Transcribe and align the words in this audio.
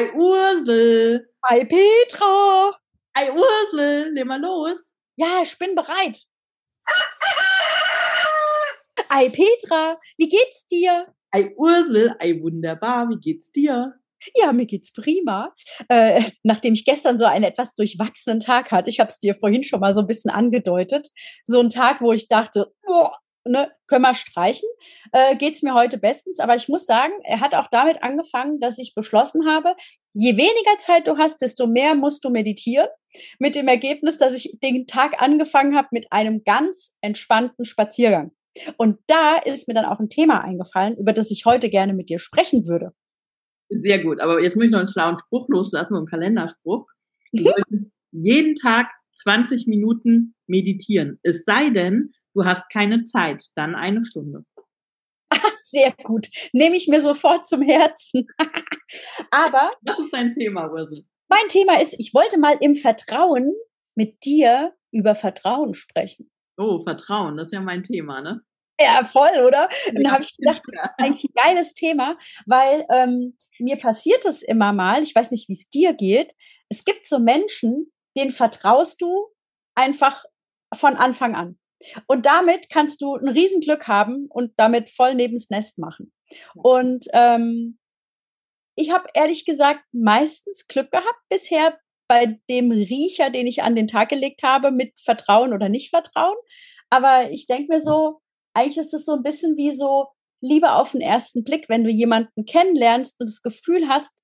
Ei 0.00 0.14
Ursel. 0.14 1.28
Hi 1.46 1.66
Petra. 1.66 2.72
Ei 3.12 3.30
Ursel, 3.32 4.14
leg 4.14 4.24
mal 4.24 4.40
los. 4.40 4.78
Ja, 5.16 5.42
ich 5.42 5.58
bin 5.58 5.74
bereit. 5.74 6.24
Ei 9.10 9.28
Petra, 9.28 9.98
wie 10.16 10.28
geht's 10.28 10.64
dir? 10.64 11.12
Ei 11.30 11.54
Ursel, 11.54 12.16
ei 12.18 12.40
wunderbar, 12.40 13.10
wie 13.10 13.20
geht's 13.20 13.52
dir? 13.52 13.92
Ja, 14.36 14.54
mir 14.54 14.64
geht's 14.64 14.90
prima. 14.94 15.54
Äh, 15.90 16.30
nachdem 16.44 16.72
ich 16.72 16.86
gestern 16.86 17.18
so 17.18 17.26
einen 17.26 17.44
etwas 17.44 17.74
durchwachsenen 17.74 18.40
Tag 18.40 18.72
hatte, 18.72 18.88
ich 18.88 19.00
habe 19.00 19.10
es 19.10 19.18
dir 19.18 19.34
vorhin 19.34 19.64
schon 19.64 19.80
mal 19.80 19.92
so 19.92 20.00
ein 20.00 20.06
bisschen 20.06 20.30
angedeutet, 20.30 21.08
so 21.44 21.60
ein 21.60 21.68
Tag, 21.68 22.00
wo 22.00 22.14
ich 22.14 22.26
dachte, 22.26 22.72
boah, 22.86 23.18
ne, 23.44 23.70
können 23.86 24.02
wir 24.02 24.14
streichen, 24.14 24.68
äh, 25.12 25.36
geht's 25.36 25.62
mir 25.62 25.74
heute 25.74 25.98
bestens. 25.98 26.40
Aber 26.40 26.54
ich 26.56 26.68
muss 26.68 26.86
sagen, 26.86 27.12
er 27.24 27.40
hat 27.40 27.54
auch 27.54 27.68
damit 27.70 28.02
angefangen, 28.02 28.60
dass 28.60 28.78
ich 28.78 28.94
beschlossen 28.94 29.46
habe, 29.48 29.74
je 30.12 30.32
weniger 30.32 30.76
Zeit 30.78 31.06
du 31.06 31.16
hast, 31.16 31.40
desto 31.42 31.66
mehr 31.66 31.94
musst 31.94 32.24
du 32.24 32.30
meditieren. 32.30 32.88
Mit 33.38 33.54
dem 33.54 33.68
Ergebnis, 33.68 34.18
dass 34.18 34.34
ich 34.34 34.58
den 34.62 34.86
Tag 34.86 35.20
angefangen 35.20 35.76
habe 35.76 35.88
mit 35.90 36.06
einem 36.12 36.42
ganz 36.44 36.96
entspannten 37.00 37.64
Spaziergang. 37.64 38.32
Und 38.76 38.98
da 39.06 39.36
ist 39.36 39.68
mir 39.68 39.74
dann 39.74 39.84
auch 39.84 40.00
ein 40.00 40.08
Thema 40.08 40.42
eingefallen, 40.42 40.96
über 40.96 41.12
das 41.12 41.30
ich 41.30 41.44
heute 41.44 41.70
gerne 41.70 41.94
mit 41.94 42.08
dir 42.08 42.18
sprechen 42.18 42.66
würde. 42.66 42.92
Sehr 43.68 44.02
gut, 44.02 44.20
aber 44.20 44.42
jetzt 44.42 44.56
muss 44.56 44.64
ich 44.64 44.70
noch 44.72 44.80
einen 44.80 44.88
schlauen 44.88 45.16
Spruch 45.16 45.48
loslassen, 45.48 45.94
einen 45.94 46.06
Kalenderspruch. 46.06 46.86
Du 47.32 47.44
solltest 47.44 47.88
jeden 48.10 48.56
Tag 48.56 48.90
20 49.18 49.68
Minuten 49.68 50.34
meditieren. 50.48 51.20
Es 51.22 51.44
sei 51.44 51.70
denn, 51.70 52.12
du 52.34 52.44
hast 52.44 52.70
keine 52.70 53.04
Zeit, 53.06 53.44
dann 53.54 53.74
eine 53.74 54.02
Stunde. 54.02 54.44
Sehr 55.56 55.92
gut. 56.02 56.28
Nehme 56.52 56.76
ich 56.76 56.88
mir 56.88 57.00
sofort 57.00 57.46
zum 57.46 57.62
Herzen. 57.62 58.26
aber. 59.30 59.72
Was 59.82 59.98
ist 59.98 60.12
dein 60.12 60.32
Thema, 60.32 60.70
Ursel? 60.70 61.04
Mein 61.28 61.48
Thema 61.48 61.80
ist, 61.80 61.94
ich 61.98 62.12
wollte 62.12 62.38
mal 62.38 62.56
im 62.60 62.74
Vertrauen 62.74 63.54
mit 63.94 64.24
dir 64.24 64.74
über 64.90 65.14
Vertrauen 65.14 65.74
sprechen. 65.74 66.30
Oh, 66.56 66.82
Vertrauen, 66.82 67.36
das 67.36 67.46
ist 67.46 67.52
ja 67.52 67.60
mein 67.60 67.82
Thema, 67.82 68.20
ne? 68.20 68.42
Ja, 68.80 69.04
voll, 69.04 69.44
oder? 69.46 69.68
dann 69.92 70.10
habe 70.10 70.22
ich 70.22 70.36
gedacht, 70.36 70.62
das 70.66 70.82
ist 70.82 70.90
eigentlich 70.98 71.24
ein 71.24 71.34
geiles 71.34 71.74
Thema, 71.74 72.18
weil 72.46 72.86
ähm, 72.90 73.36
mir 73.58 73.76
passiert 73.76 74.24
es 74.24 74.42
immer 74.42 74.72
mal, 74.72 75.02
ich 75.02 75.14
weiß 75.14 75.30
nicht, 75.32 75.48
wie 75.48 75.52
es 75.52 75.68
dir 75.68 75.92
geht, 75.92 76.34
es 76.70 76.84
gibt 76.84 77.06
so 77.06 77.18
Menschen, 77.18 77.92
denen 78.16 78.32
vertraust 78.32 79.00
du 79.02 79.28
einfach 79.74 80.24
von 80.74 80.96
Anfang 80.96 81.34
an. 81.34 81.59
Und 82.06 82.26
damit 82.26 82.68
kannst 82.70 83.00
du 83.00 83.14
ein 83.14 83.28
Riesenglück 83.28 83.88
haben 83.88 84.26
und 84.28 84.52
damit 84.56 84.90
voll 84.90 85.14
nebens 85.14 85.50
Nest 85.50 85.78
machen. 85.78 86.12
Und 86.54 87.06
ähm, 87.12 87.78
ich 88.76 88.90
habe 88.92 89.08
ehrlich 89.14 89.44
gesagt 89.44 89.84
meistens 89.92 90.66
Glück 90.66 90.90
gehabt 90.90 91.20
bisher 91.28 91.78
bei 92.08 92.40
dem 92.48 92.70
Riecher, 92.70 93.30
den 93.30 93.46
ich 93.46 93.62
an 93.62 93.76
den 93.76 93.86
Tag 93.86 94.08
gelegt 94.08 94.42
habe, 94.42 94.70
mit 94.70 94.98
Vertrauen 95.00 95.52
oder 95.52 95.68
nicht 95.68 95.90
Vertrauen. 95.90 96.36
Aber 96.90 97.30
ich 97.30 97.46
denke 97.46 97.72
mir 97.72 97.80
so, 97.80 98.20
eigentlich 98.54 98.78
ist 98.78 98.94
es 98.94 99.04
so 99.04 99.12
ein 99.12 99.22
bisschen 99.22 99.56
wie 99.56 99.72
so 99.74 100.08
Liebe 100.42 100.72
auf 100.72 100.92
den 100.92 101.00
ersten 101.00 101.44
Blick, 101.44 101.68
wenn 101.68 101.84
du 101.84 101.90
jemanden 101.90 102.46
kennenlernst 102.46 103.20
und 103.20 103.28
das 103.28 103.42
Gefühl 103.42 103.88
hast, 103.88 104.22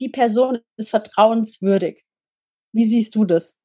die 0.00 0.08
Person 0.08 0.60
ist 0.76 0.90
vertrauenswürdig. 0.90 2.04
Wie 2.72 2.84
siehst 2.84 3.14
du 3.14 3.24
das? 3.24 3.60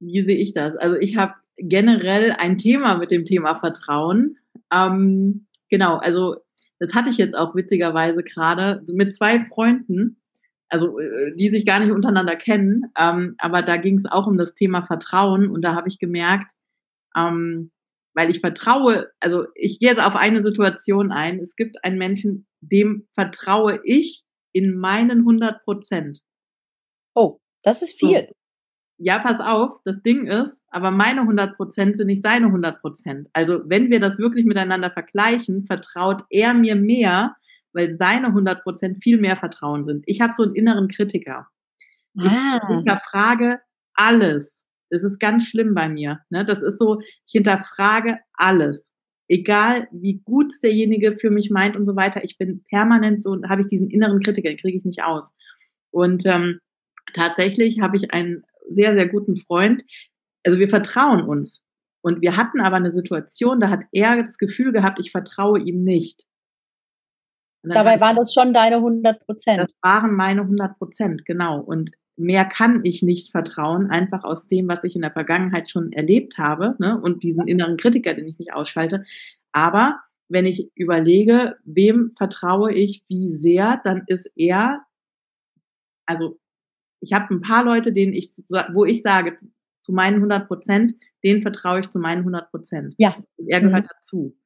Wie 0.00 0.22
sehe 0.22 0.36
ich 0.36 0.52
das? 0.52 0.76
Also 0.76 0.96
ich 0.96 1.16
habe 1.16 1.34
generell 1.56 2.32
ein 2.32 2.58
Thema 2.58 2.96
mit 2.96 3.10
dem 3.10 3.24
Thema 3.24 3.58
Vertrauen. 3.58 4.38
Ähm, 4.72 5.46
genau, 5.70 5.96
also 5.96 6.36
das 6.78 6.94
hatte 6.94 7.10
ich 7.10 7.18
jetzt 7.18 7.36
auch 7.36 7.54
witzigerweise 7.54 8.22
gerade 8.22 8.82
mit 8.86 9.14
zwei 9.14 9.44
Freunden, 9.44 10.20
also 10.68 10.98
äh, 10.98 11.34
die 11.36 11.50
sich 11.50 11.64
gar 11.64 11.80
nicht 11.80 11.92
untereinander 11.92 12.36
kennen, 12.36 12.92
ähm, 12.98 13.36
aber 13.38 13.62
da 13.62 13.76
ging 13.76 13.96
es 13.96 14.06
auch 14.06 14.26
um 14.26 14.36
das 14.36 14.54
Thema 14.54 14.84
Vertrauen 14.84 15.48
und 15.48 15.62
da 15.62 15.74
habe 15.74 15.88
ich 15.88 15.98
gemerkt, 15.98 16.52
ähm, 17.16 17.70
weil 18.14 18.30
ich 18.30 18.40
vertraue, 18.40 19.10
also 19.20 19.46
ich 19.54 19.80
gehe 19.80 19.90
jetzt 19.90 20.02
auf 20.02 20.14
eine 20.14 20.42
Situation 20.42 21.10
ein. 21.10 21.40
Es 21.40 21.56
gibt 21.56 21.84
einen 21.84 21.98
Menschen, 21.98 22.46
dem 22.60 23.08
vertraue 23.14 23.80
ich 23.84 24.24
in 24.52 24.76
meinen 24.76 25.20
100 25.20 25.64
Prozent. 25.64 26.20
Oh, 27.14 27.40
das 27.62 27.82
ist 27.82 27.98
viel. 27.98 28.28
So. 28.28 28.34
Ja, 28.98 29.18
pass 29.18 29.40
auf, 29.40 29.80
das 29.84 30.02
Ding 30.02 30.26
ist, 30.26 30.62
aber 30.70 30.90
meine 30.90 31.22
100 31.22 31.56
Prozent 31.56 31.96
sind 31.96 32.06
nicht 32.06 32.22
seine 32.22 32.46
100 32.46 32.80
Prozent. 32.80 33.28
Also 33.32 33.60
wenn 33.66 33.90
wir 33.90 33.98
das 33.98 34.18
wirklich 34.18 34.44
miteinander 34.44 34.90
vergleichen, 34.90 35.66
vertraut 35.66 36.22
er 36.30 36.54
mir 36.54 36.76
mehr, 36.76 37.34
weil 37.72 37.90
seine 37.90 38.28
100 38.28 38.62
Prozent 38.62 39.02
viel 39.02 39.18
mehr 39.18 39.36
Vertrauen 39.36 39.84
sind. 39.84 40.04
Ich 40.06 40.20
habe 40.20 40.32
so 40.32 40.44
einen 40.44 40.54
inneren 40.54 40.88
Kritiker. 40.88 41.48
Ah. 42.16 42.24
Ich 42.24 42.34
hinterfrage 42.68 43.60
alles. 43.94 44.62
Das 44.90 45.02
ist 45.02 45.18
ganz 45.18 45.48
schlimm 45.48 45.74
bei 45.74 45.88
mir. 45.88 46.20
Ne? 46.30 46.44
Das 46.44 46.62
ist 46.62 46.78
so, 46.78 47.00
ich 47.00 47.32
hinterfrage 47.32 48.20
alles. 48.34 48.90
Egal, 49.26 49.88
wie 49.90 50.20
gut 50.24 50.52
derjenige 50.62 51.16
für 51.16 51.30
mich 51.30 51.50
meint 51.50 51.76
und 51.76 51.86
so 51.86 51.96
weiter. 51.96 52.22
Ich 52.22 52.38
bin 52.38 52.62
permanent 52.68 53.22
so, 53.22 53.36
habe 53.48 53.62
ich 53.62 53.66
diesen 53.66 53.90
inneren 53.90 54.20
Kritiker, 54.20 54.50
den 54.50 54.58
kriege 54.58 54.76
ich 54.78 54.84
nicht 54.84 55.02
aus. 55.02 55.32
Und 55.90 56.26
ähm, 56.26 56.60
tatsächlich 57.14 57.80
habe 57.80 57.96
ich 57.96 58.12
einen 58.12 58.44
sehr, 58.68 58.94
sehr 58.94 59.08
guten 59.08 59.36
Freund. 59.36 59.84
Also 60.44 60.58
wir 60.58 60.68
vertrauen 60.68 61.22
uns. 61.22 61.62
Und 62.02 62.20
wir 62.20 62.36
hatten 62.36 62.60
aber 62.60 62.76
eine 62.76 62.90
Situation, 62.90 63.60
da 63.60 63.70
hat 63.70 63.84
er 63.92 64.18
das 64.18 64.36
Gefühl 64.36 64.72
gehabt, 64.72 65.00
ich 65.00 65.10
vertraue 65.10 65.58
ihm 65.58 65.84
nicht. 65.84 66.26
Dabei 67.62 67.98
waren 67.98 68.16
das 68.16 68.34
schon 68.34 68.52
deine 68.52 68.76
100 68.76 69.24
Prozent. 69.24 69.60
Das 69.60 69.72
waren 69.80 70.14
meine 70.14 70.42
100 70.42 70.76
Prozent, 70.78 71.24
genau. 71.24 71.60
Und 71.60 71.92
mehr 72.16 72.44
kann 72.44 72.84
ich 72.84 73.02
nicht 73.02 73.30
vertrauen, 73.30 73.90
einfach 73.90 74.24
aus 74.24 74.48
dem, 74.48 74.68
was 74.68 74.84
ich 74.84 74.94
in 74.94 75.02
der 75.02 75.12
Vergangenheit 75.12 75.70
schon 75.70 75.92
erlebt 75.92 76.38
habe 76.38 76.76
ne, 76.78 77.00
und 77.00 77.22
diesen 77.22 77.48
inneren 77.48 77.76
Kritiker, 77.76 78.14
den 78.14 78.28
ich 78.28 78.38
nicht 78.38 78.52
ausschalte. 78.52 79.04
Aber 79.52 80.00
wenn 80.28 80.46
ich 80.46 80.70
überlege, 80.74 81.56
wem 81.64 82.12
vertraue 82.16 82.72
ich 82.72 83.04
wie 83.08 83.32
sehr, 83.32 83.80
dann 83.82 84.04
ist 84.06 84.30
er, 84.36 84.82
also 86.06 86.38
ich 87.04 87.12
habe 87.12 87.32
ein 87.34 87.40
paar 87.40 87.64
Leute, 87.64 87.92
denen 87.92 88.12
ich, 88.12 88.30
wo 88.72 88.84
ich 88.84 89.02
sage, 89.02 89.38
zu 89.82 89.92
meinen 89.92 90.16
100 90.16 90.48
Prozent, 90.48 90.94
denen 91.22 91.42
vertraue 91.42 91.80
ich 91.80 91.90
zu 91.90 91.98
meinen 92.00 92.20
100 92.20 92.50
Prozent. 92.50 92.94
Ja. 92.98 93.16
Und 93.36 93.48
er 93.48 93.60
gehört 93.60 93.84
mhm. 93.84 93.88
dazu. 93.96 94.36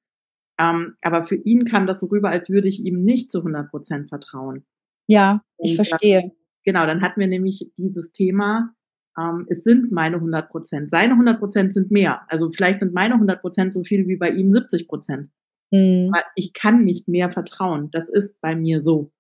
Ähm, 0.61 0.97
aber 1.01 1.25
für 1.25 1.37
ihn 1.37 1.65
kam 1.65 1.87
das 1.87 2.01
so 2.01 2.07
rüber, 2.07 2.31
als 2.31 2.51
würde 2.51 2.69
ich 2.69 2.85
ihm 2.85 3.05
nicht 3.05 3.31
zu 3.31 3.39
100 3.39 3.71
Prozent 3.71 4.09
vertrauen. 4.09 4.67
Ja, 5.07 5.43
ich 5.59 5.79
und, 5.79 5.87
verstehe. 5.87 6.33
Genau, 6.65 6.85
dann 6.85 7.01
hatten 7.01 7.21
wir 7.21 7.29
nämlich 7.29 7.73
dieses 7.77 8.11
Thema, 8.13 8.75
ähm, 9.19 9.47
es 9.49 9.63
sind 9.63 9.93
meine 9.93 10.17
100 10.17 10.51
Prozent. 10.51 10.91
Seine 10.91 11.13
100 11.13 11.39
Prozent 11.39 11.73
sind 11.73 11.91
mehr. 11.91 12.23
Also 12.29 12.51
vielleicht 12.51 12.81
sind 12.81 12.93
meine 12.93 13.15
100 13.15 13.41
Prozent 13.41 13.75
so 13.75 13.85
viel 13.85 14.09
wie 14.09 14.17
bei 14.17 14.31
ihm 14.31 14.51
70 14.51 14.89
Prozent. 14.89 15.31
Mhm. 15.71 16.11
Aber 16.13 16.25
ich 16.35 16.53
kann 16.53 16.85
nicht 16.85 17.09
mehr 17.09 17.31
vertrauen. 17.31 17.91
Das 17.93 18.09
ist 18.09 18.41
bei 18.41 18.57
mir 18.57 18.83
so. 18.83 19.13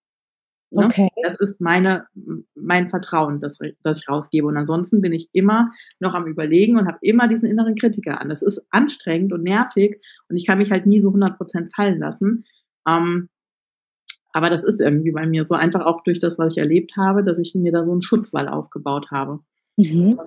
Ne? 0.70 0.86
Okay. 0.86 1.08
Das 1.22 1.38
ist 1.38 1.60
meine, 1.60 2.06
mein 2.54 2.90
Vertrauen, 2.90 3.40
das, 3.40 3.58
das 3.82 4.00
ich 4.00 4.08
rausgebe. 4.08 4.46
Und 4.46 4.56
ansonsten 4.56 5.00
bin 5.00 5.12
ich 5.12 5.28
immer 5.32 5.70
noch 5.98 6.14
am 6.14 6.26
Überlegen 6.26 6.78
und 6.78 6.86
habe 6.86 6.98
immer 7.02 7.28
diesen 7.28 7.48
inneren 7.48 7.74
Kritiker 7.74 8.20
an. 8.20 8.28
Das 8.28 8.42
ist 8.42 8.60
anstrengend 8.70 9.32
und 9.32 9.42
nervig 9.42 10.00
und 10.28 10.36
ich 10.36 10.46
kann 10.46 10.58
mich 10.58 10.70
halt 10.70 10.86
nie 10.86 11.00
so 11.00 11.08
100 11.08 11.36
Prozent 11.36 11.74
fallen 11.74 11.98
lassen. 11.98 12.44
Ähm, 12.86 13.28
aber 14.32 14.50
das 14.50 14.62
ist 14.62 14.80
irgendwie 14.80 15.12
bei 15.12 15.26
mir 15.26 15.46
so 15.46 15.54
einfach 15.54 15.84
auch 15.84 16.02
durch 16.02 16.20
das, 16.20 16.38
was 16.38 16.52
ich 16.52 16.58
erlebt 16.58 16.96
habe, 16.96 17.24
dass 17.24 17.38
ich 17.38 17.54
mir 17.54 17.72
da 17.72 17.84
so 17.84 17.92
einen 17.92 18.02
Schutzwall 18.02 18.48
aufgebaut 18.48 19.10
habe. 19.10 19.40
Mhm. 19.76 20.18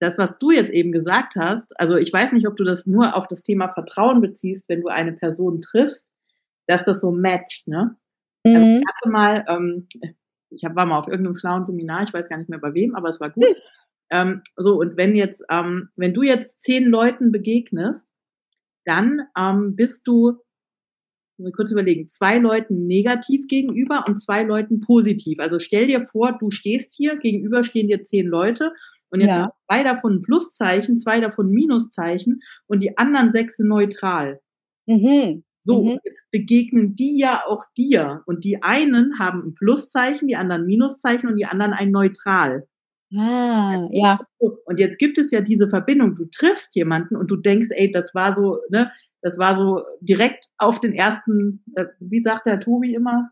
Das, 0.00 0.18
was 0.18 0.38
du 0.38 0.50
jetzt 0.50 0.70
eben 0.70 0.90
gesagt 0.90 1.36
hast, 1.36 1.78
also 1.78 1.96
ich 1.96 2.12
weiß 2.12 2.32
nicht, 2.32 2.48
ob 2.48 2.56
du 2.56 2.64
das 2.64 2.86
nur 2.86 3.14
auf 3.14 3.28
das 3.28 3.44
Thema 3.44 3.68
Vertrauen 3.68 4.20
beziehst, 4.20 4.68
wenn 4.68 4.80
du 4.80 4.88
eine 4.88 5.12
Person 5.12 5.60
triffst, 5.60 6.08
dass 6.66 6.84
das 6.84 7.00
so 7.00 7.12
matcht, 7.12 7.68
ne? 7.68 7.96
Also 8.44 8.58
mhm. 8.58 8.64
Also 8.64 8.80
ich 8.80 8.86
hatte 8.86 9.10
mal, 9.10 9.44
ähm, 9.48 9.88
ich 10.50 10.62
war 10.62 10.86
mal 10.86 10.98
auf 10.98 11.08
irgendeinem 11.08 11.36
schlauen 11.36 11.64
Seminar, 11.64 12.02
ich 12.02 12.12
weiß 12.12 12.28
gar 12.28 12.38
nicht 12.38 12.50
mehr 12.50 12.58
bei 12.58 12.74
wem, 12.74 12.94
aber 12.94 13.08
es 13.08 13.20
war 13.20 13.30
gut. 13.30 13.44
Mhm. 13.44 13.54
Ähm, 14.10 14.42
so, 14.56 14.78
und 14.78 14.96
wenn 14.96 15.14
jetzt, 15.14 15.42
ähm, 15.50 15.88
wenn 15.96 16.12
du 16.12 16.22
jetzt 16.22 16.60
zehn 16.60 16.84
Leuten 16.84 17.32
begegnest, 17.32 18.08
dann 18.84 19.22
ähm, 19.38 19.74
bist 19.74 20.06
du 20.06 20.38
mal 21.38 21.52
kurz 21.52 21.70
überlegen, 21.70 22.08
zwei 22.08 22.38
Leuten 22.38 22.86
negativ 22.86 23.46
gegenüber 23.48 24.04
und 24.06 24.18
zwei 24.18 24.42
Leuten 24.42 24.80
positiv. 24.80 25.38
Also 25.40 25.58
stell 25.58 25.86
dir 25.86 26.06
vor, 26.06 26.36
du 26.38 26.50
stehst 26.50 26.94
hier, 26.94 27.16
gegenüber 27.16 27.64
stehen 27.64 27.88
dir 27.88 28.04
zehn 28.04 28.26
Leute 28.26 28.72
und 29.10 29.20
jetzt 29.20 29.34
ja. 29.34 29.52
zwei 29.66 29.82
davon 29.82 30.22
Pluszeichen, 30.22 30.98
zwei 30.98 31.20
davon 31.20 31.50
Minuszeichen 31.50 32.40
und 32.66 32.80
die 32.80 32.96
anderen 32.98 33.32
sechs 33.32 33.56
sind 33.56 33.68
neutral. 33.68 34.40
Mhm. 34.86 35.44
So 35.62 35.84
mhm. 35.84 35.98
begegnen 36.30 36.96
die 36.96 37.18
ja 37.18 37.42
auch 37.46 37.64
dir. 37.76 38.22
Und 38.26 38.44
die 38.44 38.62
einen 38.62 39.18
haben 39.18 39.42
ein 39.46 39.54
Pluszeichen, 39.54 40.28
die 40.28 40.36
anderen 40.36 40.66
Minuszeichen 40.66 41.28
und 41.28 41.36
die 41.36 41.46
anderen 41.46 41.72
ein 41.72 41.90
Neutral. 41.90 42.66
Ah, 43.16 43.88
ja. 43.92 44.20
Und 44.38 44.78
jetzt 44.78 44.98
gibt 44.98 45.18
es 45.18 45.30
ja 45.30 45.40
diese 45.40 45.68
Verbindung. 45.68 46.16
Du 46.16 46.24
triffst 46.26 46.74
jemanden 46.74 47.16
und 47.16 47.30
du 47.30 47.36
denkst, 47.36 47.68
ey, 47.70 47.90
das 47.92 48.14
war 48.14 48.34
so, 48.34 48.58
ne, 48.70 48.90
das 49.20 49.38
war 49.38 49.56
so 49.56 49.82
direkt 50.00 50.46
auf 50.58 50.80
den 50.80 50.92
ersten, 50.92 51.62
äh, 51.76 51.86
wie 52.00 52.22
sagt 52.22 52.46
der 52.46 52.58
Tobi 52.58 52.94
immer? 52.94 53.30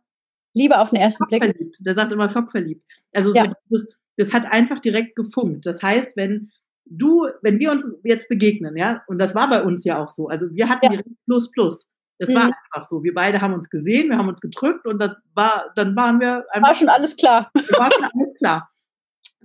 Liebe 0.54 0.78
auf 0.78 0.90
den 0.90 1.00
ersten 1.00 1.26
Blick. 1.26 1.44
Verliebt. 1.44 1.76
Der 1.80 1.94
sagt 1.94 2.12
immer 2.12 2.28
schockverliebt. 2.28 2.84
Also 3.12 3.34
ja. 3.34 3.52
dieses, 3.68 3.88
das 4.16 4.32
hat 4.32 4.46
einfach 4.46 4.78
direkt 4.78 5.16
gefunkt. 5.16 5.66
Das 5.66 5.82
heißt, 5.82 6.12
wenn 6.16 6.50
du, 6.84 7.28
wenn 7.42 7.58
wir 7.58 7.70
uns 7.70 7.90
jetzt 8.04 8.28
begegnen, 8.28 8.76
ja, 8.76 9.02
und 9.06 9.18
das 9.18 9.34
war 9.34 9.48
bei 9.48 9.62
uns 9.62 9.84
ja 9.84 10.02
auch 10.02 10.10
so. 10.10 10.28
Also 10.28 10.54
wir 10.54 10.68
hatten 10.68 10.86
ja. 10.86 10.90
direkt 10.90 11.08
Plus 11.24 11.50
Plus. 11.50 11.88
Das 12.20 12.28
mhm. 12.28 12.34
war 12.34 12.44
einfach 12.44 12.88
so. 12.88 13.02
Wir 13.02 13.14
beide 13.14 13.40
haben 13.40 13.54
uns 13.54 13.70
gesehen, 13.70 14.10
wir 14.10 14.18
haben 14.18 14.28
uns 14.28 14.40
gedrückt 14.40 14.86
und 14.86 14.98
das 14.98 15.12
war, 15.34 15.72
dann 15.74 15.96
waren 15.96 16.20
wir 16.20 16.44
einfach. 16.52 16.68
War 16.68 16.74
schon 16.74 16.88
alles 16.90 17.16
klar. 17.16 17.50
War 17.54 17.90
schon 17.90 18.04
alles 18.04 18.34
klar. 18.38 18.70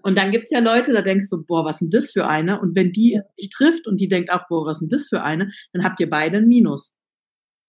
Und 0.03 0.17
dann 0.17 0.31
gibt's 0.31 0.51
ja 0.51 0.59
Leute, 0.59 0.93
da 0.93 1.01
denkst 1.01 1.27
du, 1.31 1.43
boah, 1.43 1.65
was 1.65 1.77
ist 1.77 1.81
denn 1.81 1.89
das 1.89 2.11
für 2.11 2.27
eine? 2.27 2.59
Und 2.59 2.75
wenn 2.75 2.91
die 2.91 3.19
dich 3.39 3.49
trifft 3.49 3.87
und 3.87 3.99
die 3.99 4.07
denkt 4.07 4.29
auch, 4.29 4.47
boah, 4.49 4.67
was 4.67 4.77
ist 4.77 4.81
denn 4.81 4.89
das 4.89 5.07
für 5.07 5.23
eine? 5.23 5.49
Dann 5.73 5.83
habt 5.83 5.99
ihr 5.99 6.09
beide 6.09 6.37
ein 6.37 6.47
Minus. 6.47 6.93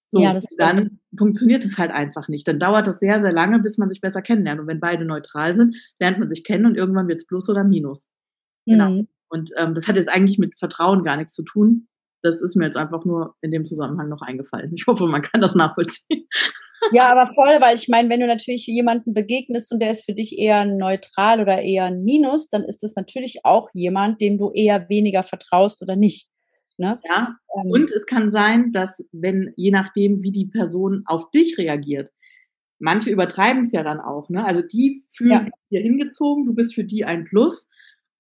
So, 0.09 0.21
ja, 0.21 0.39
dann 0.59 1.01
funktioniert 1.17 1.65
es 1.65 1.79
halt 1.79 1.93
einfach 1.93 2.29
nicht. 2.29 2.47
Dann 2.47 2.59
dauert 2.59 2.87
das 2.87 2.99
sehr, 2.99 3.21
sehr 3.21 3.33
lange, 3.33 3.61
bis 3.61 3.79
man 3.79 3.89
sich 3.89 4.01
besser 4.01 4.23
kennenlernt. 4.23 4.61
Und 4.61 4.67
wenn 4.67 4.81
beide 4.81 5.05
neutral 5.05 5.55
sind, 5.55 5.77
lernt 5.99 6.19
man 6.19 6.29
sich 6.29 6.45
kennen 6.45 6.67
und 6.67 6.77
irgendwann 6.77 7.09
wird's 7.09 7.27
Plus 7.27 7.49
oder 7.49 7.65
Minus. 7.65 8.09
Genau. 8.67 8.91
Mhm. 8.91 9.09
Und 9.29 9.51
ähm, 9.57 9.75
das 9.75 9.89
hat 9.89 9.97
jetzt 9.97 10.09
eigentlich 10.09 10.39
mit 10.39 10.59
Vertrauen 10.59 11.05
gar 11.05 11.17
nichts 11.17 11.33
zu 11.33 11.43
tun. 11.43 11.89
Das 12.27 12.43
ist 12.43 12.57
mir 12.57 12.67
jetzt 12.67 12.77
einfach 12.77 13.05
nur 13.05 13.35
in 13.41 13.51
dem 13.51 13.65
Zusammenhang 13.65 14.09
noch 14.09 14.23
eingefallen. 14.23 14.73
Ich 14.75 14.87
hoffe, 14.87 15.07
man 15.07 15.23
kann 15.23 15.41
das 15.41 15.55
nachvollziehen. 15.55 16.27
Ja, 16.93 17.11
aber 17.11 17.33
voll, 17.33 17.61
weil 17.61 17.77
ich 17.77 17.89
meine, 17.89 18.09
wenn 18.11 18.21
du 18.21 18.27
natürlich 18.27 18.67
jemanden 18.67 19.15
begegnest 19.15 19.73
und 19.73 19.81
der 19.81 19.91
ist 19.91 20.05
für 20.05 20.13
dich 20.13 20.39
eher 20.39 20.65
neutral 20.65 21.41
oder 21.41 21.63
eher 21.63 21.85
ein 21.85 22.05
Minus, 22.05 22.49
dann 22.49 22.65
ist 22.65 22.83
das 22.83 22.95
natürlich 22.95 23.41
auch 23.45 23.69
jemand, 23.73 24.21
dem 24.21 24.39
du 24.39 24.51
eher 24.53 24.89
weniger 24.89 25.23
vertraust 25.23 25.83
oder 25.83 25.97
nicht. 25.97 26.29
Ne? 26.79 27.01
Ja, 27.09 27.37
ähm, 27.57 27.71
und 27.71 27.91
es 27.91 28.05
kann 28.07 28.31
sein, 28.31 28.73
dass 28.73 29.03
wenn, 29.11 29.53
je 29.57 29.71
nachdem, 29.71 30.23
wie 30.23 30.33
die 30.33 30.47
Person 30.47 31.03
auf 31.07 31.31
dich 31.31 31.57
reagiert, 31.57 32.11
manche 32.79 33.11
übertreiben 33.11 33.63
es 33.63 33.73
ja 33.73 33.83
dann 33.83 34.01
auch, 34.01 34.29
ne? 34.29 34.45
Also 34.45 34.61
die 34.61 35.05
fühlen 35.17 35.33
ja. 35.33 35.45
sich 35.45 35.55
hier 35.71 35.81
hingezogen, 35.81 36.45
du 36.45 36.55
bist 36.55 36.75
für 36.75 36.85
die 36.85 37.05
ein 37.05 37.25
Plus 37.25 37.67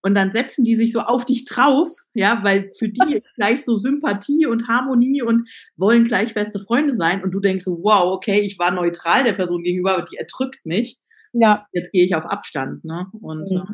und 0.07 0.15
dann 0.15 0.31
setzen 0.31 0.63
die 0.63 0.77
sich 0.77 0.93
so 0.93 1.01
auf 1.01 1.25
dich 1.25 1.47
drauf, 1.47 1.89
ja, 2.15 2.39
weil 2.45 2.71
für 2.79 2.89
die 2.89 3.25
gleich 3.35 3.65
so 3.65 3.77
Sympathie 3.77 4.47
und 4.47 4.69
Harmonie 4.69 5.21
und 5.21 5.51
wollen 5.77 6.05
gleich 6.05 6.33
beste 6.33 6.61
Freunde 6.61 6.95
sein 6.95 7.25
und 7.25 7.33
du 7.33 7.41
denkst 7.41 7.65
so, 7.65 7.83
wow, 7.83 8.15
okay, 8.15 8.39
ich 8.39 8.57
war 8.57 8.71
neutral 8.71 9.25
der 9.25 9.33
Person 9.33 9.65
gegenüber, 9.65 9.95
aber 9.95 10.07
die 10.09 10.17
erdrückt 10.17 10.65
mich. 10.65 10.97
Ja. 11.33 11.67
Jetzt 11.73 11.91
gehe 11.91 12.05
ich 12.05 12.15
auf 12.15 12.25
Abstand, 12.25 12.85
ne? 12.85 13.07
Und 13.21 13.51
mhm. 13.51 13.57
äh, 13.57 13.65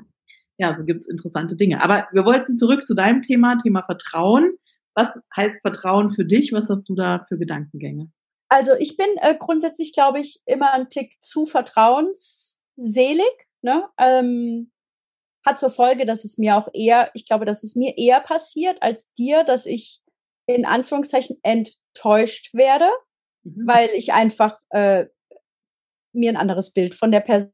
ja, 0.57 0.75
so 0.75 0.85
gibt's 0.85 1.07
interessante 1.07 1.55
Dinge. 1.55 1.83
Aber 1.83 2.09
wir 2.13 2.25
wollten 2.25 2.57
zurück 2.57 2.87
zu 2.87 2.95
deinem 2.95 3.21
Thema, 3.21 3.59
Thema 3.59 3.83
Vertrauen. 3.83 4.55
Was 4.95 5.11
heißt 5.37 5.61
Vertrauen 5.61 6.13
für 6.13 6.25
dich? 6.25 6.55
Was 6.55 6.71
hast 6.71 6.89
du 6.89 6.95
da 6.95 7.27
für 7.29 7.37
Gedankengänge? 7.37 8.11
Also 8.49 8.73
ich 8.79 8.97
bin 8.97 9.09
äh, 9.21 9.35
grundsätzlich, 9.39 9.93
glaube 9.93 10.21
ich, 10.21 10.41
immer 10.47 10.73
ein 10.73 10.89
Tick 10.89 11.23
zu 11.23 11.45
vertrauensselig. 11.45 13.21
Ne? 13.61 13.85
Ähm, 13.99 14.72
hat 15.45 15.59
zur 15.59 15.71
Folge, 15.71 16.07
dass 16.07 16.25
es 16.25 16.39
mir 16.39 16.57
auch 16.57 16.69
eher, 16.73 17.11
ich 17.15 17.27
glaube, 17.27 17.45
dass 17.45 17.63
es 17.63 17.75
mir 17.75 17.97
eher 17.97 18.21
passiert 18.21 18.83
als 18.83 19.13
dir, 19.15 19.45
dass 19.45 19.67
ich 19.67 20.01
in 20.47 20.65
Anführungszeichen 20.65 21.39
enttäuscht 21.43 22.53
werde, 22.55 22.89
mhm. 23.43 23.67
weil 23.67 23.91
ich 23.95 24.13
einfach 24.13 24.59
äh, 24.71 25.07
mir 26.13 26.31
ein 26.31 26.37
anderes 26.37 26.73
Bild 26.73 26.95
von 26.95 27.11
der 27.11 27.21
Person 27.21 27.53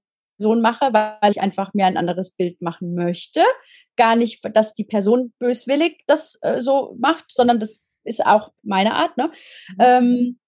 mache, 0.60 0.92
weil 0.92 1.30
ich 1.30 1.40
einfach 1.40 1.74
mir 1.74 1.86
ein 1.86 1.96
anderes 1.96 2.34
Bild 2.34 2.60
machen 2.60 2.94
möchte. 2.94 3.42
Gar 3.96 4.16
nicht, 4.16 4.44
dass 4.54 4.74
die 4.74 4.84
Person 4.84 5.32
böswillig 5.38 6.02
das 6.06 6.38
äh, 6.42 6.60
so 6.60 6.96
macht, 6.98 7.26
sondern 7.28 7.60
das 7.60 7.86
ist 8.04 8.24
auch 8.24 8.52
meine 8.62 8.94
Art. 8.94 9.16
Ne? 9.16 9.30
Mhm. 9.70 9.76
Ähm, 9.78 10.38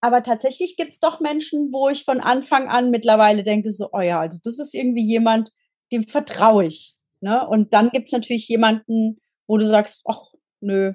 aber 0.00 0.22
tatsächlich 0.22 0.76
gibt 0.76 0.92
es 0.92 1.00
doch 1.00 1.20
Menschen, 1.20 1.72
wo 1.72 1.88
ich 1.88 2.04
von 2.04 2.20
Anfang 2.20 2.68
an 2.68 2.90
mittlerweile 2.90 3.42
denke, 3.42 3.70
so, 3.70 3.88
oh 3.92 4.00
ja, 4.00 4.20
also 4.20 4.38
das 4.42 4.58
ist 4.58 4.74
irgendwie 4.74 5.02
jemand, 5.02 5.50
dem 5.94 6.08
vertraue 6.08 6.66
ich. 6.66 6.96
Ne? 7.20 7.46
Und 7.46 7.72
dann 7.72 7.90
gibt's 7.90 8.12
natürlich 8.12 8.48
jemanden, 8.48 9.18
wo 9.46 9.56
du 9.56 9.66
sagst, 9.66 10.02
ach, 10.06 10.32
nö, 10.60 10.94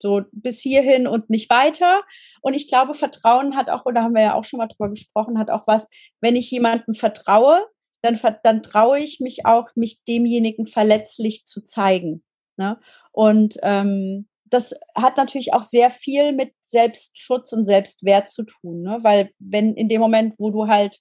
so 0.00 0.22
bis 0.32 0.60
hierhin 0.60 1.06
und 1.06 1.30
nicht 1.30 1.50
weiter. 1.50 2.02
Und 2.42 2.54
ich 2.54 2.68
glaube, 2.68 2.94
Vertrauen 2.94 3.56
hat 3.56 3.70
auch, 3.70 3.86
oder 3.86 4.02
haben 4.02 4.14
wir 4.14 4.22
ja 4.22 4.34
auch 4.34 4.44
schon 4.44 4.58
mal 4.58 4.66
drüber 4.66 4.90
gesprochen, 4.90 5.38
hat 5.38 5.50
auch 5.50 5.66
was, 5.66 5.88
wenn 6.20 6.36
ich 6.36 6.50
jemandem 6.50 6.94
vertraue, 6.94 7.66
dann, 8.02 8.18
dann 8.44 8.62
traue 8.62 9.00
ich 9.00 9.20
mich 9.20 9.46
auch, 9.46 9.68
mich 9.74 10.04
demjenigen 10.04 10.66
verletzlich 10.66 11.46
zu 11.46 11.62
zeigen. 11.62 12.22
Ne? 12.56 12.78
Und 13.12 13.56
ähm, 13.62 14.28
das 14.44 14.74
hat 14.94 15.16
natürlich 15.16 15.52
auch 15.52 15.62
sehr 15.62 15.90
viel 15.90 16.32
mit 16.32 16.52
Selbstschutz 16.64 17.52
und 17.52 17.64
Selbstwert 17.64 18.30
zu 18.30 18.44
tun, 18.44 18.82
ne? 18.82 18.98
weil 19.02 19.30
wenn 19.38 19.74
in 19.74 19.88
dem 19.88 20.00
Moment, 20.00 20.34
wo 20.38 20.50
du 20.50 20.68
halt 20.68 21.00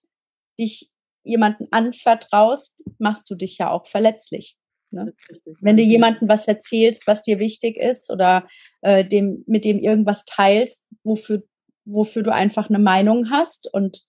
dich 0.58 0.90
jemanden 1.26 1.68
anvertraust, 1.72 2.82
machst 3.00 3.30
du 3.30 3.36
dich 3.36 3.58
ja 3.58 3.72
auch 3.72 3.88
verletzlich. 3.88 4.58
Ne? 4.92 5.14
Wenn 5.62 5.78
du 5.78 5.84
jemandem 5.84 6.30
was 6.30 6.48
erzählst, 6.48 7.08
was 7.08 7.24
dir 7.24 7.40
wichtig 7.40 7.78
ist 7.78 8.12
oder 8.12 8.48
äh, 8.82 9.04
dem, 9.04 9.44
mit 9.48 9.66
dem 9.66 9.80
irgendwas 9.80 10.26
teilst, 10.26 10.88
wofür, 11.04 11.44
wofür 11.86 12.24
du 12.24 12.34
einfach 12.34 12.70
eine 12.70 12.80
Meinung 12.80 13.30
hast 13.30 13.72
und 13.74 14.04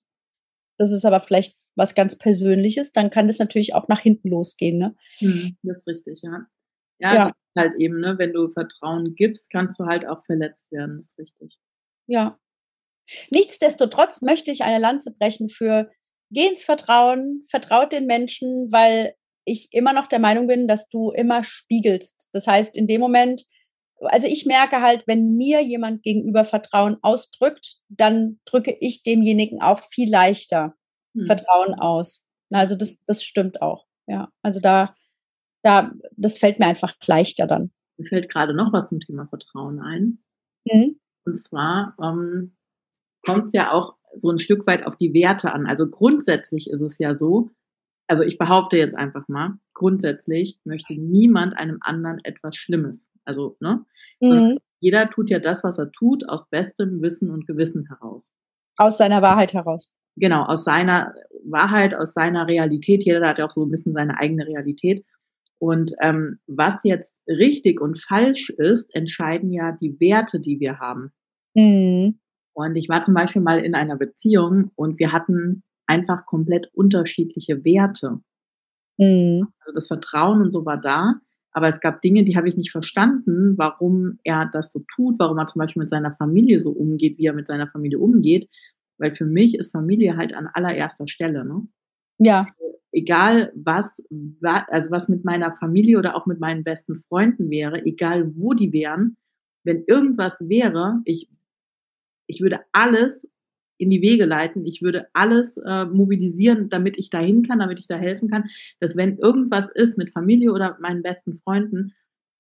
das 0.79 0.93
ist 0.93 1.05
aber 1.05 1.21
vielleicht 1.21 1.57
was 1.75 1.95
ganz 1.95 2.17
Persönliches, 2.17 2.93
dann 2.93 3.11
kann 3.11 3.27
das 3.27 3.39
natürlich 3.39 3.75
auch 3.75 3.89
nach 3.89 4.01
hinten 4.01 4.31
losgehen. 4.31 4.79
Ne? 4.79 4.95
Hm, 5.19 5.57
das 5.63 5.79
ist 5.79 5.89
richtig, 5.89 6.21
ja. 6.23 6.47
Ja, 6.99 7.15
ja. 7.15 7.33
halt 7.57 7.75
eben, 7.79 8.01
ne, 8.01 8.17
wenn 8.19 8.33
du 8.33 8.49
Vertrauen 8.49 9.15
gibst, 9.15 9.51
kannst 9.51 9.79
du 9.79 9.85
halt 9.85 10.07
auch 10.07 10.25
verletzt 10.25 10.73
werden, 10.73 10.99
das 10.99 11.09
ist 11.09 11.19
richtig. 11.19 11.59
Ja. 12.07 12.39
Nichtsdestotrotz 13.31 14.23
möchte 14.23 14.51
ich 14.51 14.63
eine 14.63 14.79
Lanze 14.79 15.13
brechen 15.13 15.51
für 15.51 15.91
geh 16.31 16.49
ins 16.49 16.65
Vertrauen, 16.65 17.47
vertraut 17.49 17.93
den 17.93 18.07
Menschen, 18.07 18.71
weil 18.71 19.15
ich 19.45 19.73
immer 19.73 19.93
noch 19.93 20.09
der 20.09 20.19
Meinung 20.19 20.49
bin, 20.49 20.67
dass 20.67 20.89
du 20.89 21.11
immer 21.13 21.45
spiegelst. 21.45 22.29
Das 22.33 22.47
heißt, 22.47 22.77
in 22.77 22.87
dem 22.87 23.01
Moment, 23.01 23.45
also 24.01 24.27
ich 24.27 24.45
merke 24.45 24.81
halt, 24.83 25.05
wenn 25.07 25.37
mir 25.37 25.63
jemand 25.63 26.03
gegenüber 26.03 26.45
Vertrauen 26.45 26.97
ausdrückt, 27.03 27.77
dann 27.89 28.41
drücke 28.45 28.77
ich 28.81 29.03
demjenigen 29.03 29.63
auch 29.63 29.81
viel 29.91 30.11
leichter 30.11 30.75
hm. 31.15 31.27
Vertrauen 31.27 31.75
aus. 31.75 32.27
Also 32.51 32.77
das, 32.77 33.03
das 33.07 33.23
stimmt 33.23 33.63
auch. 33.63 33.87
Ja, 34.09 34.31
also 34.43 34.61
da, 34.61 34.95
da, 35.63 35.93
das 36.17 36.39
fällt 36.39 36.59
mir 36.59 36.67
einfach 36.67 36.95
leichter 37.07 37.47
dann. 37.47 37.73
Mir 37.97 38.09
fällt 38.09 38.31
gerade 38.31 38.55
noch 38.55 38.73
was 38.73 38.89
zum 38.89 39.01
Thema 39.01 39.27
Vertrauen 39.27 39.81
ein. 39.81 40.19
Mhm. 40.65 41.01
Und 41.25 41.35
zwar 41.35 41.97
ähm, 42.01 42.57
kommt 43.25 43.47
es 43.47 43.53
ja 43.53 43.73
auch 43.73 43.97
so 44.19 44.31
ein 44.31 44.39
Stück 44.39 44.67
weit 44.67 44.87
auf 44.87 44.97
die 44.97 45.15
Werte 45.15 45.53
an. 45.53 45.67
Also 45.67 45.89
grundsätzlich 45.89 46.71
ist 46.71 46.81
es 46.81 46.99
ja 46.99 47.15
so, 47.15 47.51
also 48.09 48.23
ich 48.23 48.39
behaupte 48.39 48.77
jetzt 48.77 48.97
einfach 48.97 49.29
mal, 49.29 49.59
grundsätzlich 49.75 50.59
möchte 50.65 50.95
niemand 50.95 51.57
einem 51.57 51.79
anderen 51.81 52.19
etwas 52.25 52.57
Schlimmes. 52.57 53.11
Also, 53.25 53.57
ne? 53.61 53.85
Mhm. 54.21 54.59
Jeder 54.81 55.11
tut 55.11 55.31
ja 55.31 55.39
das, 55.39 55.65
was 55.65 55.79
er 55.79 55.91
tut, 55.91 56.29
aus 56.29 56.49
bestem 56.49 57.03
Wissen 57.03 57.31
und 57.31 57.47
Gewissen 57.47 57.87
heraus. 57.89 58.33
Aus 58.77 58.99
seiner 58.99 59.23
Wahrheit 59.23 59.53
heraus. 59.53 59.93
Genau, 60.17 60.45
aus 60.45 60.65
seiner 60.65 61.15
Wahrheit, 61.45 61.95
aus 61.95 62.15
seiner 62.15 62.47
Realität. 62.47 63.05
Jeder 63.05 63.27
hat 63.27 63.39
ja 63.39 63.47
auch 63.47 63.51
so 63.51 63.65
ein 63.65 63.71
bisschen 63.71 63.95
seine 63.95 64.19
eigene 64.19 64.47
Realität. 64.47 65.05
Und 65.59 65.93
ähm, 66.01 66.39
was 66.47 66.85
jetzt 66.85 67.21
richtig 67.27 67.81
und 67.81 67.99
falsch 67.99 68.51
ist, 68.51 68.95
entscheiden 68.95 69.51
ja 69.51 69.73
die 69.73 69.99
Werte, 70.01 70.41
die 70.41 70.61
wir 70.61 70.79
haben. 70.79 71.13
Mhm. 71.55 72.19
Und 72.57 72.75
ich 72.77 72.89
war 72.89 73.03
zum 73.03 73.13
Beispiel 73.13 73.43
mal 73.43 73.59
in 73.59 73.75
einer 73.75 73.97
Beziehung 73.97 74.71
und 74.77 74.99
wir 74.99 75.13
hatten 75.13 75.63
einfach 75.87 76.25
komplett 76.25 76.71
unterschiedliche 76.73 77.67
Werte. 77.67 78.21
Mhm. 78.97 79.49
Also 79.61 79.75
das 79.75 79.89
Vertrauen 79.89 80.41
und 80.41 80.53
so 80.53 80.65
war 80.65 80.81
da, 80.81 81.21
aber 81.53 81.69
es 81.69 81.83
gab 81.83 82.01
Dinge, 82.01 82.25
die 82.25 82.35
habe 82.35 82.49
ich 82.49 82.57
nicht 82.57 82.73
verstanden, 82.73 83.59
warum 83.59 84.21
er 84.25 84.49
das 84.51 84.73
so 84.73 84.83
tut, 84.95 85.19
warum 85.19 85.37
er 85.37 85.47
zum 85.47 85.61
Beispiel 85.61 85.81
mit 85.81 85.91
seiner 85.91 86.15
Familie 86.15 86.63
so 86.63 86.71
umgeht, 86.71 87.19
wie 87.19 87.27
er 87.27 87.35
mit 87.35 87.47
seiner 87.47 87.69
Familie 87.69 87.99
umgeht. 87.99 88.49
Weil 88.97 89.15
für 89.15 89.27
mich 89.27 89.59
ist 89.59 89.73
Familie 89.73 90.17
halt 90.17 90.35
an 90.35 90.47
allererster 90.47 91.09
Stelle. 91.09 91.45
Ne? 91.45 91.67
Ja. 92.19 92.47
Egal 92.91 93.53
was, 93.55 94.03
also 94.69 94.91
was 94.91 95.11
mit 95.11 95.27
meiner 95.27 95.53
Familie 95.53 95.99
oder 95.99 96.17
auch 96.17 96.25
mit 96.25 96.41
meinen 96.41 96.65
besten 96.65 97.03
Freunden 97.11 97.51
wäre, 97.51 97.85
egal 97.85 98.35
wo 98.35 98.55
die 98.55 98.73
wären, 98.73 99.19
wenn 99.63 99.85
irgendwas 99.87 100.49
wäre, 100.49 101.03
ich 101.05 101.29
ich 102.27 102.41
würde 102.41 102.61
alles 102.73 103.27
in 103.79 103.91
die 103.91 104.01
Wege 104.01 104.25
leiten. 104.25 104.65
Ich 104.65 104.83
würde 104.83 105.07
alles 105.13 105.57
äh, 105.59 105.85
mobilisieren, 105.85 106.69
damit 106.71 106.99
ich 106.99 107.11
da 107.11 107.19
hin 107.19 107.47
kann, 107.47 107.59
damit 107.59 107.79
ich 107.79 107.87
da 107.87 107.97
helfen 107.97 108.31
kann. 108.31 108.49
Dass 108.81 108.97
wenn 108.97 109.19
irgendwas 109.19 109.69
ist 109.69 109.99
mit 109.99 110.13
Familie 110.13 110.53
oder 110.53 110.77
meinen 110.81 111.03
besten 111.03 111.41
Freunden, 111.45 111.95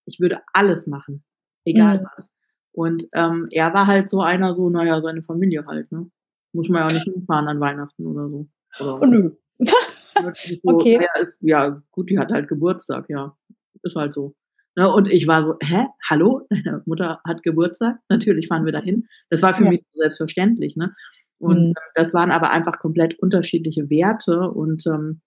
ich 0.07 0.21
würde 0.21 0.40
alles 0.52 0.87
machen, 0.87 1.25
egal 1.64 1.99
mhm. 1.99 2.07
was. 2.16 2.33
Und 2.73 3.07
ähm, 3.12 3.49
er 3.50 3.73
war 3.75 3.87
halt 3.87 4.11
so 4.11 4.21
einer, 4.21 4.55
so, 4.55 4.69
naja, 4.71 5.00
seine 5.00 5.23
Familie 5.23 5.66
halt, 5.66 5.90
ne? 5.93 6.11
Muss 6.52 6.69
man 6.69 6.83
ja 6.83 6.88
auch 6.88 6.93
nicht 6.93 7.05
hinfahren 7.05 7.49
an 7.49 7.61
Weihnachten 7.61 8.07
oder 8.07 8.28
so. 8.28 8.47
Oder, 8.81 9.02
oh, 9.02 9.07
nö. 9.07 9.31
so, 9.59 10.59
okay. 10.62 11.00
Ja, 11.00 11.21
ist, 11.21 11.38
ja, 11.43 11.83
gut, 11.90 12.11
die 12.11 12.19
hat 12.19 12.31
halt 12.31 12.49
Geburtstag, 12.49 13.09
ja. 13.09 13.37
Ist 13.83 13.97
halt 13.97 14.12
so. 14.12 14.35
Ne, 14.78 14.92
und 14.92 15.09
ich 15.09 15.26
war 15.26 15.42
so, 15.42 15.54
hä, 15.62 15.87
hallo, 16.09 16.47
deine 16.50 16.83
Mutter 16.85 17.21
hat 17.26 17.42
Geburtstag? 17.42 17.99
Natürlich 18.09 18.49
fahren 18.49 18.66
wir 18.66 18.73
dahin. 18.73 19.06
Das 19.30 19.42
war 19.42 19.54
für 19.54 19.64
ja. 19.64 19.71
mich 19.71 19.85
selbstverständlich. 19.95 20.76
Ne? 20.76 20.95
Und 21.38 21.68
mhm. 21.68 21.75
das 21.95 22.12
waren 22.14 22.30
aber 22.30 22.50
einfach 22.50 22.78
komplett 22.78 23.18
unterschiedliche 23.18 23.88
Werte 23.88 24.50
und 24.50 24.87
ähm, 24.87 25.23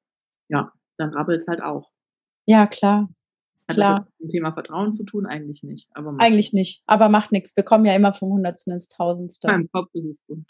ja, 0.50 0.72
dann 0.98 1.14
rabbelt 1.14 1.42
es 1.42 1.48
halt 1.48 1.64
auch. 1.64 1.90
Ja, 2.46 2.68
klar. 2.68 3.10
Hat 3.68 3.76
klar. 3.76 4.00
das 4.00 4.08
mit 4.08 4.20
dem 4.20 4.32
Thema 4.34 4.54
Vertrauen 4.54 4.94
zu 4.94 5.04
tun? 5.04 5.28
Eigentlich 5.28 5.62
nicht. 5.64 5.88
Aber 5.94 6.16
Eigentlich 6.20 6.54
nicht, 6.54 6.84
aber 6.88 7.10
macht 7.10 7.32
nichts. 7.32 7.56
Wir 7.56 7.64
kommen 7.64 7.86
ja 7.86 7.96
immer 7.96 8.14
vom 8.14 8.32
Hundertsten 8.32 8.74
ins 8.74 8.88
Tausendste. 8.88 9.48
Beim 9.48 9.70
Kopf 9.72 9.90
ist 9.94 10.06
es 10.06 10.26
gut. 10.26 10.46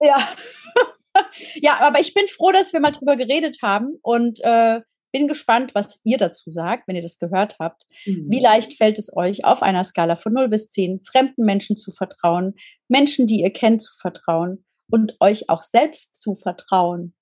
ja. 0.00 0.16
ja, 1.62 1.78
aber 1.80 2.00
ich 2.00 2.14
bin 2.14 2.26
froh, 2.26 2.50
dass 2.52 2.72
wir 2.72 2.80
mal 2.80 2.90
drüber 2.90 3.16
geredet 3.16 3.58
haben 3.62 3.96
und 4.02 4.40
äh, 4.42 4.80
bin 5.12 5.28
gespannt, 5.28 5.74
was 5.74 6.00
ihr 6.04 6.18
dazu 6.18 6.50
sagt, 6.50 6.86
wenn 6.86 6.96
ihr 6.96 7.02
das 7.02 7.18
gehört 7.18 7.58
habt. 7.58 7.86
Mhm. 8.06 8.26
Wie 8.30 8.40
leicht 8.40 8.74
fällt 8.74 8.98
es 8.98 9.14
euch, 9.16 9.44
auf 9.44 9.62
einer 9.62 9.84
Skala 9.84 10.16
von 10.16 10.32
0 10.32 10.48
bis 10.48 10.70
10 10.70 11.04
fremden 11.04 11.44
Menschen 11.44 11.76
zu 11.76 11.90
vertrauen, 11.90 12.54
Menschen, 12.88 13.26
die 13.26 13.40
ihr 13.40 13.52
kennt, 13.52 13.82
zu 13.82 13.94
vertrauen 13.96 14.64
und 14.90 15.16
euch 15.20 15.48
auch 15.48 15.62
selbst 15.62 16.20
zu 16.20 16.34
vertrauen? 16.34 17.14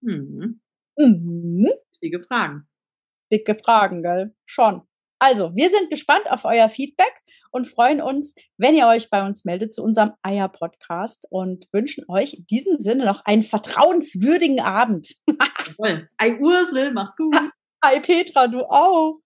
Mhm. 0.00 0.60
Mhm. 0.96 1.68
Wichtige 1.92 2.22
Fragen. 2.22 2.68
Dicke 3.32 3.56
Fragen, 3.56 4.02
gell? 4.02 4.34
Schon. 4.44 4.82
Also, 5.18 5.54
wir 5.54 5.70
sind 5.70 5.90
gespannt 5.90 6.30
auf 6.30 6.44
euer 6.44 6.68
Feedback 6.68 7.12
und 7.54 7.68
freuen 7.68 8.02
uns, 8.02 8.34
wenn 8.58 8.74
ihr 8.74 8.88
euch 8.88 9.10
bei 9.10 9.24
uns 9.24 9.44
meldet 9.44 9.72
zu 9.72 9.82
unserem 9.82 10.12
Eier-Podcast 10.22 11.26
und 11.30 11.66
wünschen 11.72 12.04
euch 12.08 12.34
in 12.34 12.46
diesem 12.46 12.78
Sinne 12.78 13.04
noch 13.04 13.24
einen 13.24 13.44
vertrauenswürdigen 13.44 14.60
Abend. 14.60 15.14
Jawohl. 15.28 16.08
Ei 16.18 16.36
Ursel, 16.40 16.92
mach's 16.92 17.14
gut. 17.16 17.32
Ei 17.80 18.00
Petra, 18.00 18.48
du 18.48 18.64
auch. 18.64 19.20